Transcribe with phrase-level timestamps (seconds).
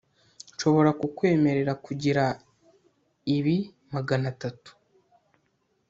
[0.53, 2.23] nshobora kukwemerera kugira
[3.37, 3.57] ibi
[3.93, 4.71] magana atatu